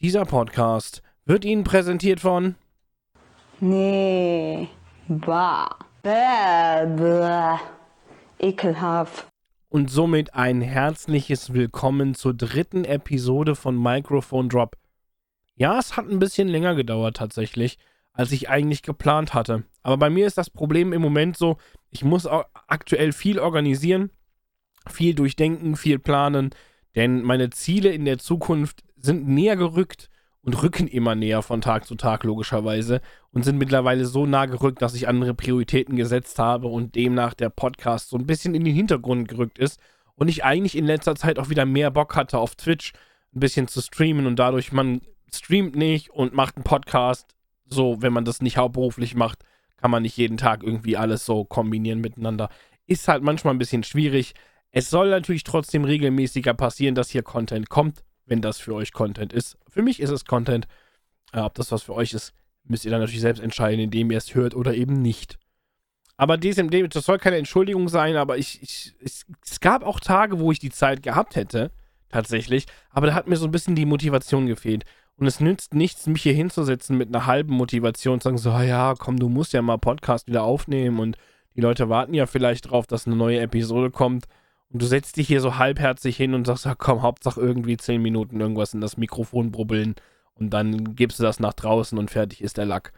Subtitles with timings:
[0.00, 2.54] Dieser Podcast wird Ihnen präsentiert von
[3.60, 4.68] Nee,
[5.08, 5.70] bah,
[6.02, 7.56] bäh, bäh,
[8.38, 9.26] ekelhaft.
[9.70, 14.76] und somit ein herzliches Willkommen zur dritten Episode von Microphone Drop.
[15.54, 17.78] Ja, es hat ein bisschen länger gedauert tatsächlich,
[18.12, 19.64] als ich eigentlich geplant hatte.
[19.82, 21.56] Aber bei mir ist das Problem im Moment so,
[21.90, 24.10] ich muss aktuell viel organisieren,
[24.86, 26.50] viel durchdenken, viel planen,
[26.94, 30.10] denn meine Ziele in der Zukunft sind näher gerückt
[30.42, 33.00] und rücken immer näher von Tag zu Tag logischerweise
[33.32, 37.50] und sind mittlerweile so nah gerückt, dass ich andere Prioritäten gesetzt habe und demnach der
[37.50, 39.80] Podcast so ein bisschen in den Hintergrund gerückt ist
[40.14, 42.92] und ich eigentlich in letzter Zeit auch wieder mehr Bock hatte auf Twitch
[43.34, 47.34] ein bisschen zu streamen und dadurch man streamt nicht und macht einen Podcast.
[47.66, 49.40] So, wenn man das nicht hauptberuflich macht,
[49.76, 52.48] kann man nicht jeden Tag irgendwie alles so kombinieren miteinander.
[52.86, 54.34] Ist halt manchmal ein bisschen schwierig.
[54.70, 59.32] Es soll natürlich trotzdem regelmäßiger passieren, dass hier Content kommt, wenn das für euch Content
[59.32, 59.56] ist.
[59.68, 60.66] Für mich ist es Content.
[61.32, 62.32] Äh, ob das was für euch ist,
[62.64, 65.38] müsst ihr dann natürlich selbst entscheiden, indem ihr es hört oder eben nicht.
[66.16, 70.00] Aber dies, dem- das soll keine Entschuldigung sein, aber ich, ich, es, es gab auch
[70.00, 71.70] Tage, wo ich die Zeit gehabt hätte,
[72.08, 74.84] tatsächlich, aber da hat mir so ein bisschen die Motivation gefehlt.
[75.18, 78.62] Und es nützt nichts, mich hier hinzusetzen mit einer halben Motivation und sagen so, "Ah
[78.62, 81.16] ja, komm, du musst ja mal Podcast wieder aufnehmen und
[81.54, 84.26] die Leute warten ja vielleicht drauf, dass eine neue Episode kommt.
[84.76, 88.38] Und du setzt dich hier so halbherzig hin und sagst, komm, Hauptsache irgendwie 10 Minuten
[88.42, 89.94] irgendwas in das Mikrofon brubbeln
[90.34, 92.92] und dann gibst du das nach draußen und fertig ist der Lack.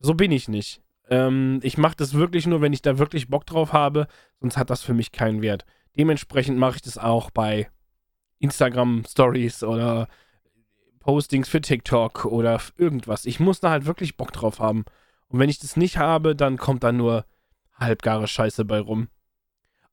[0.00, 0.82] So bin ich nicht.
[1.08, 4.06] Ähm, ich mache das wirklich nur, wenn ich da wirklich Bock drauf habe,
[4.38, 5.64] sonst hat das für mich keinen Wert.
[5.96, 7.70] Dementsprechend mache ich das auch bei
[8.38, 10.08] Instagram Stories oder
[11.00, 13.24] Postings für TikTok oder irgendwas.
[13.24, 14.84] Ich muss da halt wirklich Bock drauf haben.
[15.28, 17.24] Und wenn ich das nicht habe, dann kommt da nur
[17.78, 19.08] halbgare Scheiße bei rum.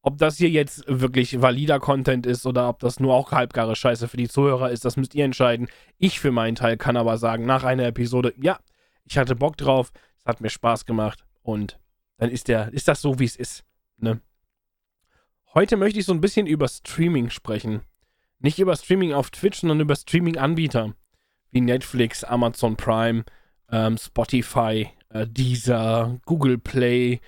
[0.02, 4.08] Ob das hier jetzt wirklich valider Content ist oder ob das nur auch halbgare Scheiße
[4.08, 5.68] für die Zuhörer ist, das müsst ihr entscheiden.
[5.98, 8.60] Ich für meinen Teil kann aber sagen, nach einer Episode, ja,
[9.04, 11.80] ich hatte Bock drauf, es hat mir Spaß gemacht und
[12.18, 13.66] dann ist der, ist das so, wie es ist.
[13.98, 14.22] Ne?
[15.54, 17.82] Heute möchte ich so ein bisschen über Streaming sprechen.
[18.40, 20.94] Nicht über Streaming auf Twitch, sondern über Streaming-Anbieter
[21.52, 23.26] wie Netflix, Amazon Prime,
[23.72, 27.20] ähm, Spotify, äh, Deezer, Google Play,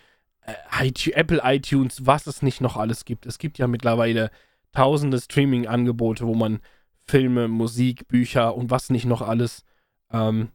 [0.80, 3.26] Apple iTunes, was es nicht noch alles gibt.
[3.26, 4.32] Es gibt ja mittlerweile
[4.72, 6.60] tausende Streaming-Angebote, wo man
[7.04, 9.64] Filme, Musik, Bücher und was nicht noch alles
[10.12, 10.50] ähm,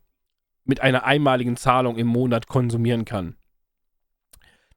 [0.64, 3.36] mit einer einmaligen Zahlung im Monat konsumieren kann.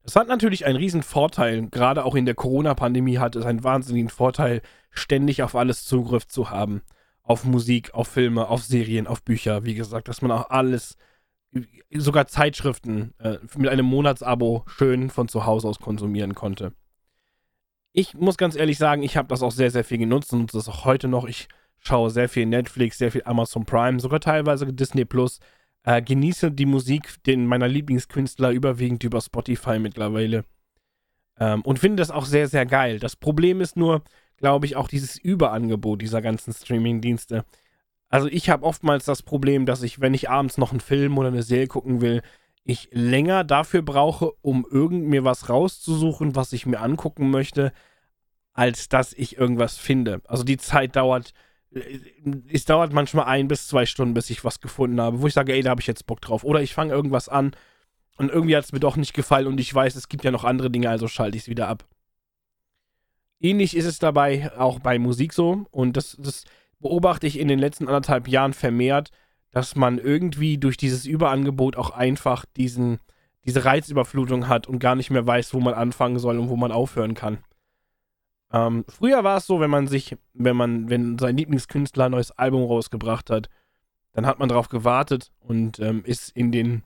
[0.03, 4.09] Das hat natürlich einen riesen Vorteil, gerade auch in der Corona-Pandemie hat es einen wahnsinnigen
[4.09, 6.81] Vorteil, ständig auf alles Zugriff zu haben.
[7.21, 10.97] Auf Musik, auf Filme, auf Serien, auf Bücher, wie gesagt, dass man auch alles,
[11.91, 16.73] sogar Zeitschriften äh, mit einem Monatsabo schön von zu Hause aus konsumieren konnte.
[17.91, 20.69] Ich muss ganz ehrlich sagen, ich habe das auch sehr, sehr viel genutzt und das
[20.69, 21.25] auch heute noch.
[21.25, 21.47] Ich
[21.79, 25.39] schaue sehr viel Netflix, sehr viel Amazon Prime, sogar teilweise Disney Plus.
[25.83, 30.43] Äh, genieße die Musik den meiner Lieblingskünstler überwiegend über Spotify mittlerweile.
[31.39, 32.99] Ähm, und finde das auch sehr, sehr geil.
[32.99, 34.03] Das Problem ist nur,
[34.37, 37.45] glaube ich, auch dieses Überangebot dieser ganzen Streaming-Dienste.
[38.09, 41.27] Also ich habe oftmals das Problem, dass ich, wenn ich abends noch einen Film oder
[41.29, 42.21] eine Serie gucken will,
[42.63, 47.71] ich länger dafür brauche, um irgend mir was rauszusuchen, was ich mir angucken möchte,
[48.53, 50.21] als dass ich irgendwas finde.
[50.25, 51.33] Also die Zeit dauert,
[51.71, 51.99] äh,
[52.51, 55.53] es dauert manchmal ein bis zwei Stunden, bis ich was gefunden habe, wo ich sage,
[55.53, 56.43] ey, da habe ich jetzt Bock drauf.
[56.43, 57.51] Oder ich fange irgendwas an
[58.17, 60.43] und irgendwie hat es mir doch nicht gefallen und ich weiß, es gibt ja noch
[60.43, 61.85] andere Dinge, also schalte ich es wieder ab.
[63.39, 66.43] Ähnlich ist es dabei auch bei Musik so und das, das
[66.79, 69.11] beobachte ich in den letzten anderthalb Jahren vermehrt,
[69.51, 72.99] dass man irgendwie durch dieses Überangebot auch einfach diesen,
[73.45, 76.71] diese Reizüberflutung hat und gar nicht mehr weiß, wo man anfangen soll und wo man
[76.71, 77.39] aufhören kann.
[78.51, 82.31] Ähm, früher war es so, wenn man sich, wenn man, wenn sein Lieblingskünstler ein neues
[82.31, 83.49] Album rausgebracht hat,
[84.13, 86.83] dann hat man darauf gewartet und ähm, ist in den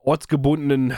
[0.00, 0.94] ortsgebundenen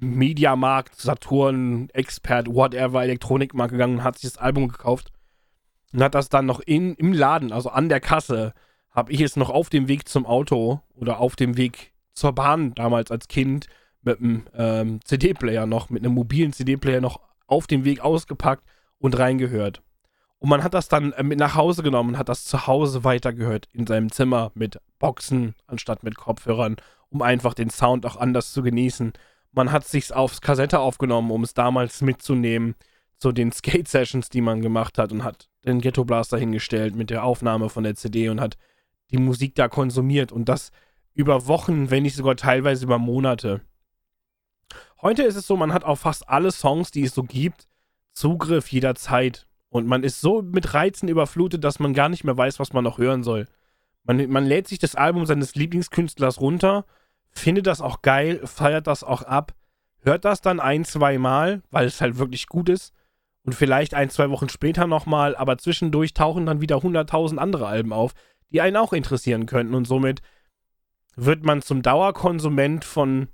[0.00, 5.10] Mediamarkt, Saturn, Expert, whatever, Elektronikmarkt gegangen und hat sich das Album gekauft
[5.92, 8.52] und hat das dann noch in, im Laden, also an der Kasse,
[8.90, 12.74] habe ich es noch auf dem Weg zum Auto oder auf dem Weg zur Bahn
[12.74, 13.68] damals als Kind
[14.02, 18.64] mit einem ähm, CD-Player noch, mit einem mobilen CD-Player noch auf dem Weg ausgepackt
[18.98, 19.82] und reingehört.
[20.38, 23.04] Und man hat das dann äh, mit nach Hause genommen und hat das zu Hause
[23.04, 26.76] weitergehört in seinem Zimmer mit Boxen anstatt mit Kopfhörern,
[27.08, 29.12] um einfach den Sound auch anders zu genießen.
[29.52, 32.74] Man hat sich's aufs Kassette aufgenommen, um es damals mitzunehmen
[33.18, 37.24] zu den Skate-Sessions, die man gemacht hat und hat den Ghetto Blaster hingestellt mit der
[37.24, 38.56] Aufnahme von der CD und hat
[39.10, 40.70] die Musik da konsumiert und das
[41.14, 43.60] über Wochen, wenn nicht sogar teilweise über Monate.
[45.02, 47.68] Heute ist es so, man hat auf fast alle Songs, die es so gibt,
[48.12, 52.58] Zugriff jederzeit Und man ist so mit Reizen überflutet, dass man gar nicht mehr weiß,
[52.58, 53.46] was man noch hören soll.
[54.04, 56.86] Man, man lädt sich das Album seines Lieblingskünstlers runter,
[57.30, 59.54] findet das auch geil, feiert das auch ab,
[60.00, 62.94] hört das dann ein, zwei Mal, weil es halt wirklich gut ist.
[63.48, 67.94] Und vielleicht ein, zwei Wochen später nochmal, aber zwischendurch tauchen dann wieder 100.000 andere Alben
[67.94, 68.12] auf,
[68.50, 69.74] die einen auch interessieren könnten.
[69.74, 70.20] Und somit
[71.16, 73.28] wird man zum Dauerkonsument von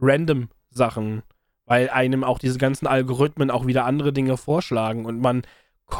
[0.00, 1.22] random Sachen,
[1.64, 5.42] weil einem auch diese ganzen Algorithmen auch wieder andere Dinge vorschlagen und man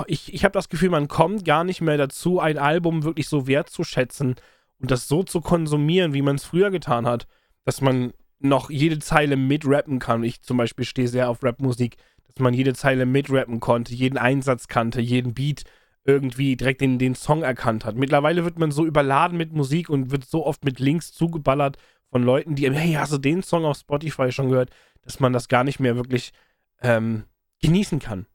[0.08, 3.46] ich, ich habe das Gefühl, man kommt gar nicht mehr dazu, ein Album wirklich so
[3.46, 4.34] wertzuschätzen
[4.80, 7.28] und das so zu konsumieren, wie man es früher getan hat,
[7.64, 10.24] dass man noch jede Zeile mitrappen kann.
[10.24, 11.96] Ich zum Beispiel stehe sehr auf Rapmusik,
[12.36, 15.64] dass man jede Zeile mitrappen konnte, jeden Einsatz kannte, jeden Beat
[16.04, 17.96] irgendwie direkt den, den Song erkannt hat.
[17.96, 21.78] Mittlerweile wird man so überladen mit Musik und wird so oft mit Links zugeballert
[22.10, 24.70] von Leuten, die, hey, hast du den Song auf Spotify schon gehört,
[25.02, 26.32] dass man das gar nicht mehr wirklich
[26.82, 27.24] ähm,
[27.62, 28.26] genießen kann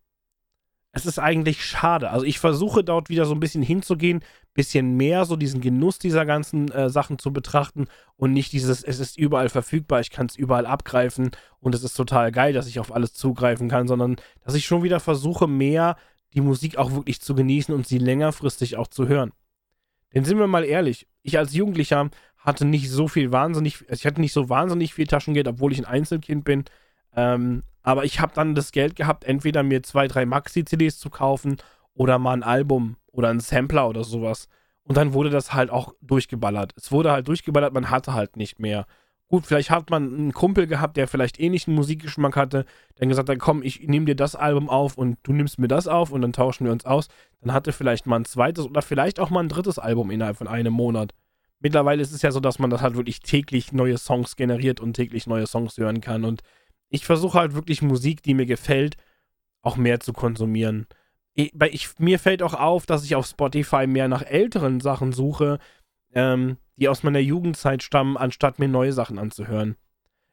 [0.92, 2.10] es ist eigentlich schade.
[2.10, 4.24] Also ich versuche dort wieder so ein bisschen hinzugehen,
[4.54, 9.00] bisschen mehr so diesen Genuss dieser ganzen äh, Sachen zu betrachten und nicht dieses, es
[9.00, 12.80] ist überall verfügbar, ich kann es überall abgreifen und es ist total geil, dass ich
[12.80, 15.96] auf alles zugreifen kann, sondern dass ich schon wieder versuche, mehr
[16.34, 19.32] die Musik auch wirklich zu genießen und sie längerfristig auch zu hören.
[20.14, 24.20] Denn sind wir mal ehrlich, ich als Jugendlicher hatte nicht so viel wahnsinnig, ich hatte
[24.20, 26.66] nicht so wahnsinnig viel Taschengeld, obwohl ich ein Einzelkind bin.
[27.16, 31.58] Ähm, aber ich habe dann das Geld gehabt, entweder mir zwei, drei Maxi-CDs zu kaufen
[31.94, 34.48] oder mal ein Album oder ein Sampler oder sowas.
[34.84, 36.74] Und dann wurde das halt auch durchgeballert.
[36.76, 38.86] Es wurde halt durchgeballert, man hatte halt nicht mehr.
[39.28, 42.66] Gut, vielleicht hat man einen Kumpel gehabt, der vielleicht ähnlichen Musikgeschmack hatte,
[43.00, 45.88] der gesagt hat, komm, ich nehme dir das Album auf und du nimmst mir das
[45.88, 47.08] auf und dann tauschen wir uns aus.
[47.40, 50.50] Dann hatte vielleicht mal ein zweites oder vielleicht auch mal ein drittes Album innerhalb von
[50.50, 51.14] einem Monat.
[51.62, 54.94] Mittlerweile ist es ja so, dass man das halt wirklich täglich neue Songs generiert und
[54.94, 56.42] täglich neue Songs hören kann und
[56.92, 58.98] ich versuche halt wirklich Musik, die mir gefällt,
[59.62, 60.88] auch mehr zu konsumieren.
[61.34, 65.60] Ich, ich, mir fällt auch auf, dass ich auf Spotify mehr nach älteren Sachen suche,
[66.14, 69.78] ähm, die aus meiner Jugendzeit stammen, anstatt mir neue Sachen anzuhören.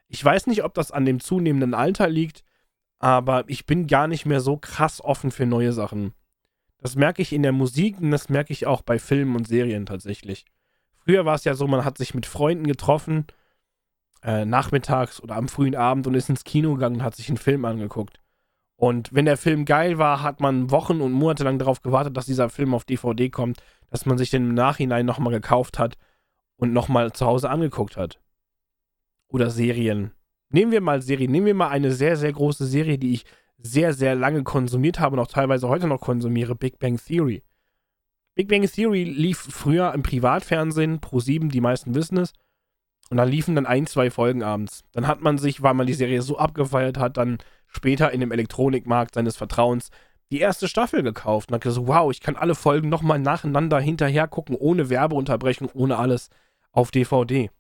[0.08, 2.42] Ich weiß nicht, ob das an dem zunehmenden Alter liegt,
[2.98, 6.12] aber ich bin gar nicht mehr so krass offen für neue Sachen.
[6.78, 9.86] Das merke ich in der Musik und das merke ich auch bei Filmen und Serien
[9.86, 10.44] tatsächlich.
[10.96, 13.26] Früher war es ja so, man hat sich mit Freunden getroffen
[14.22, 17.38] äh, nachmittags oder am frühen Abend und ist ins Kino gegangen und hat sich einen
[17.38, 18.20] Film angeguckt.
[18.76, 22.26] Und wenn der Film geil war, hat man Wochen und Monate lang darauf gewartet, dass
[22.26, 23.60] dieser Film auf DVD kommt,
[23.90, 25.96] dass man sich den im Nachhinein nochmal gekauft hat
[26.56, 28.20] und nochmal zu Hause angeguckt hat.
[29.28, 30.12] Oder Serien.
[30.50, 31.32] Nehmen wir mal Serien.
[31.32, 33.24] Nehmen wir mal eine sehr, sehr große Serie, die ich
[33.58, 37.42] sehr, sehr lange konsumiert habe und auch teilweise heute noch konsumiere: Big Bang Theory.
[38.34, 42.32] Big Bang Theory lief früher im Privatfernsehen, Pro 7, die meisten wissen es.
[43.10, 44.84] Und dann liefen dann ein, zwei Folgen abends.
[44.92, 48.32] Dann hat man sich, weil man die Serie so abgefeiert hat, dann später in dem
[48.32, 49.90] Elektronikmarkt seines Vertrauens
[50.30, 54.28] die erste Staffel gekauft und hat gesagt, wow, ich kann alle Folgen nochmal nacheinander hinterher
[54.28, 56.28] gucken, ohne Werbeunterbrechung, ohne alles
[56.72, 57.50] auf DVD.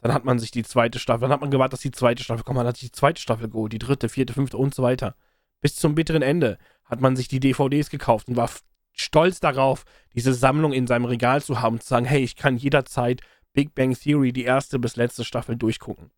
[0.00, 2.44] Dann hat man sich die zweite Staffel, dann hat man gewartet, dass die zweite Staffel
[2.44, 5.14] kommt, man hat sich die zweite Staffel geholt, die dritte, vierte, fünfte und so weiter.
[5.60, 8.50] Bis zum bitteren Ende hat man sich die DVDs gekauft und war
[8.92, 9.84] stolz darauf,
[10.14, 13.22] diese Sammlung in seinem Regal zu haben und zu sagen, hey, ich kann jederzeit
[13.54, 16.10] Big Bang Theory die erste bis letzte Staffel durchgucken.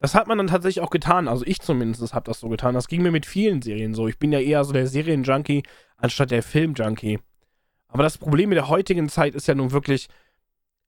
[0.00, 1.28] Das hat man dann tatsächlich auch getan.
[1.28, 2.74] Also ich zumindest habe das so getan.
[2.74, 4.08] Das ging mir mit vielen Serien so.
[4.08, 5.62] Ich bin ja eher so der Serienjunkie
[5.98, 7.20] anstatt der Filmjunkie.
[7.88, 10.08] Aber das Problem mit der heutigen Zeit ist ja nun wirklich,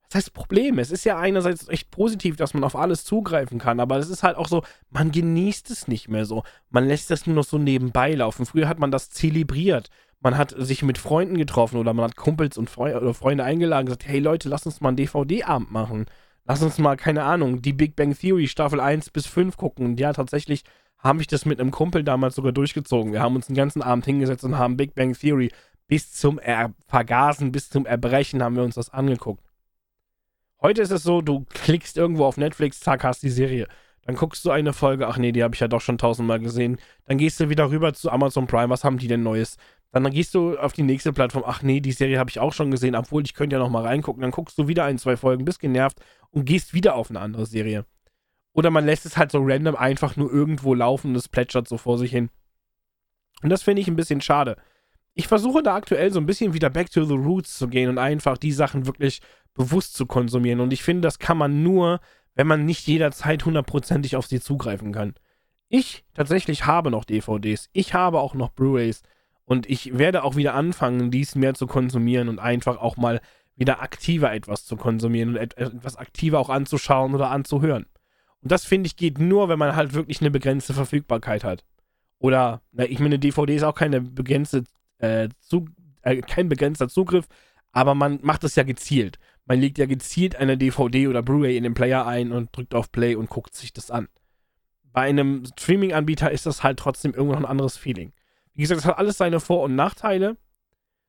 [0.09, 0.79] das heißt Problem.
[0.79, 4.23] Es ist ja einerseits echt positiv, dass man auf alles zugreifen kann, aber es ist
[4.23, 6.43] halt auch so, man genießt es nicht mehr so.
[6.71, 8.47] Man lässt das nur noch so nebenbei laufen.
[8.47, 9.89] Früher hat man das zelebriert
[10.23, 13.81] man hat sich mit Freunden getroffen oder man hat Kumpels und Fre oder Freunde eingeladen
[13.81, 16.05] und gesagt, hey Leute, lass uns mal einen DVD-Abend machen.
[16.45, 19.85] Lass uns mal, keine Ahnung, die Big Bang Theory Staffel 1 bis 5 gucken.
[19.85, 20.63] Und ja, tatsächlich
[20.97, 23.11] habe ich das mit einem Kumpel damals sogar durchgezogen.
[23.11, 25.51] Wir haben uns den ganzen Abend hingesetzt und haben Big Bang Theory
[25.87, 29.43] bis zum er Vergasen, bis zum Erbrechen haben wir uns das angeguckt.
[30.61, 33.67] Heute ist es so, du klickst irgendwo auf Netflix, zack, hast die Serie.
[34.05, 36.77] Dann guckst du eine Folge, ach nee, die habe ich ja doch schon tausendmal gesehen.
[37.05, 39.57] Dann gehst du wieder rüber zu Amazon Prime, was haben die denn Neues?
[39.93, 41.43] Dann gehst du auf die nächste Plattform.
[41.45, 43.85] Ach nee, die Serie habe ich auch schon gesehen, obwohl ich könnte ja noch mal
[43.85, 44.21] reingucken.
[44.21, 45.99] Dann guckst du wieder ein, zwei Folgen, bist genervt
[46.31, 47.85] und gehst wieder auf eine andere Serie.
[48.53, 51.77] Oder man lässt es halt so random einfach nur irgendwo laufen und es plätschert so
[51.77, 52.29] vor sich hin.
[53.43, 54.57] Und das finde ich ein bisschen schade.
[55.13, 57.99] Ich versuche da aktuell so ein bisschen wieder back to the roots zu gehen und
[57.99, 59.21] einfach die Sachen wirklich
[59.53, 60.59] bewusst zu konsumieren.
[60.59, 61.99] Und ich finde, das kann man nur,
[62.33, 65.13] wenn man nicht jederzeit hundertprozentig auf sie zugreifen kann.
[65.69, 67.69] Ich tatsächlich habe noch DVDs.
[67.73, 69.03] Ich habe auch noch Blu-rays.
[69.45, 73.21] Und ich werde auch wieder anfangen, dies mehr zu konsumieren und einfach auch mal
[73.55, 77.85] wieder aktiver etwas zu konsumieren und etwas aktiver auch anzuschauen oder anzuhören.
[78.41, 81.63] Und das finde ich geht nur, wenn man halt wirklich eine begrenzte Verfügbarkeit hat.
[82.19, 84.63] Oder, na, ich meine, eine DVD ist auch keine begrenzte,
[84.97, 85.65] äh, zu,
[86.01, 87.27] äh, kein begrenzter Zugriff,
[87.71, 89.19] aber man macht es ja gezielt.
[89.45, 92.91] Man legt ja gezielt eine DVD oder Blu-ray in den Player ein und drückt auf
[92.91, 94.07] Play und guckt sich das an.
[94.93, 98.13] Bei einem Streaming-Anbieter ist das halt trotzdem irgendwo noch ein anderes Feeling.
[98.53, 100.37] Wie gesagt, das hat alles seine Vor- und Nachteile.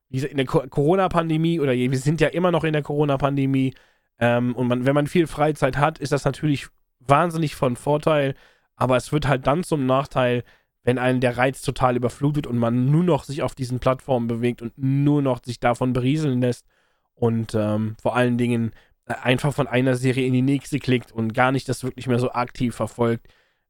[0.09, 3.75] Wie gesagt, in der Corona-Pandemie oder wir sind ja immer noch in der Corona-Pandemie
[4.19, 6.69] ähm, und man, wenn man viel Freizeit hat, ist das natürlich
[7.01, 8.35] wahnsinnig von Vorteil,
[8.77, 10.45] aber es wird halt dann zum Nachteil,
[10.83, 14.63] wenn einen der Reiz total überflutet und man nur noch sich auf diesen Plattformen bewegt
[14.63, 16.67] und nur noch sich davon berieseln lässt
[17.15, 18.73] und ähm, vor allen Dingen
[19.07, 22.19] äh, einfach von einer Serie in die nächste klickt und gar nicht das wirklich mehr
[22.19, 23.27] so aktiv verfolgt.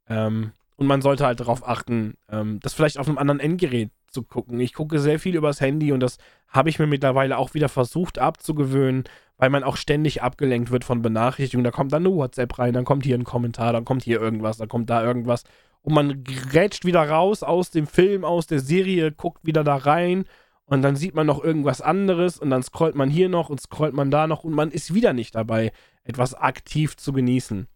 [0.08, 4.22] Ähm, und man sollte halt darauf achten, ähm, das vielleicht auf einem anderen Endgerät zu
[4.22, 4.60] gucken.
[4.60, 8.18] Ich gucke sehr viel übers Handy und das habe ich mir mittlerweile auch wieder versucht
[8.18, 9.04] abzugewöhnen,
[9.36, 11.64] weil man auch ständig abgelenkt wird von Benachrichtigungen.
[11.64, 14.58] Da kommt dann eine WhatsApp rein, dann kommt hier ein Kommentar, dann kommt hier irgendwas,
[14.58, 15.44] dann kommt da irgendwas.
[15.82, 20.24] Und man grätscht wieder raus aus dem Film, aus der Serie, guckt wieder da rein
[20.64, 23.94] und dann sieht man noch irgendwas anderes und dann scrollt man hier noch und scrollt
[23.94, 25.72] man da noch und man ist wieder nicht dabei,
[26.04, 27.66] etwas aktiv zu genießen.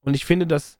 [0.00, 0.78] Und ich finde, das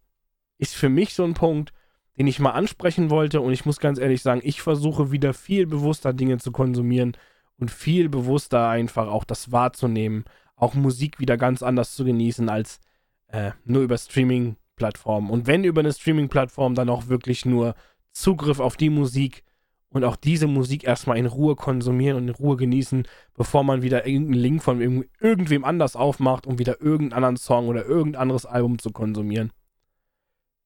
[0.62, 1.72] ist für mich so ein Punkt,
[2.16, 3.40] den ich mal ansprechen wollte.
[3.40, 7.16] Und ich muss ganz ehrlich sagen, ich versuche wieder viel bewusster Dinge zu konsumieren
[7.58, 12.78] und viel bewusster einfach auch das wahrzunehmen, auch Musik wieder ganz anders zu genießen als
[13.26, 15.30] äh, nur über Streaming-Plattformen.
[15.30, 17.74] Und wenn über eine Streaming-Plattform, dann auch wirklich nur
[18.12, 19.42] Zugriff auf die Musik
[19.88, 24.06] und auch diese Musik erstmal in Ruhe konsumieren und in Ruhe genießen, bevor man wieder
[24.06, 24.80] irgendeinen Link von
[25.20, 29.50] irgendwem anders aufmacht, um wieder irgendeinen anderen Song oder irgendein anderes Album zu konsumieren.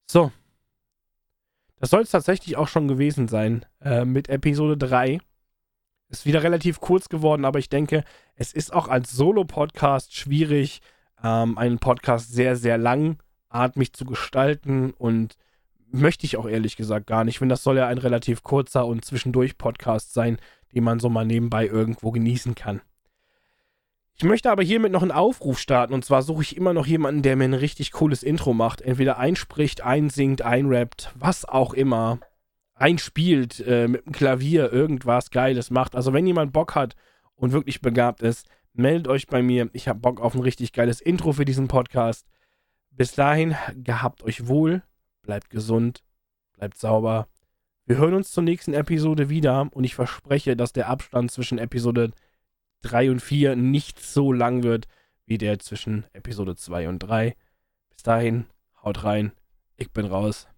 [0.06, 0.32] So.
[1.78, 5.18] Das soll es tatsächlich auch schon gewesen sein äh, mit Episode 3.
[6.08, 10.80] Ist wieder relativ kurz geworden, aber ich denke, es ist auch als Solo-Podcast schwierig,
[11.22, 15.36] ähm, einen Podcast sehr, sehr langatmig zu gestalten und
[15.90, 17.40] möchte ich auch ehrlich gesagt gar nicht.
[17.40, 20.38] Wenn das soll ja ein relativ kurzer und zwischendurch Podcast sein,
[20.74, 22.80] den man so mal nebenbei irgendwo genießen kann.
[24.18, 27.20] Ich möchte aber hiermit noch einen Aufruf starten und zwar suche ich immer noch jemanden,
[27.20, 28.80] der mir ein richtig cooles Intro macht.
[28.80, 32.20] Entweder einspricht, einsingt, einrappt, was auch immer.
[32.74, 35.94] Einspielt, äh, mit dem Klavier irgendwas Geiles macht.
[35.94, 36.96] Also wenn jemand Bock hat
[37.34, 39.68] und wirklich begabt ist, meldet euch bei mir.
[39.74, 42.26] Ich habe Bock auf ein richtig geiles Intro für diesen Podcast.
[42.90, 44.82] Bis dahin, gehabt euch wohl,
[45.20, 46.02] bleibt gesund,
[46.54, 47.28] bleibt sauber.
[47.84, 52.12] Wir hören uns zur nächsten Episode wieder und ich verspreche, dass der Abstand zwischen Episode
[52.82, 54.86] 3 und 4 nicht so lang wird
[55.26, 57.34] wie der zwischen Episode 2 und 3.
[57.90, 58.46] Bis dahin,
[58.82, 59.32] haut rein,
[59.76, 60.48] ich bin raus.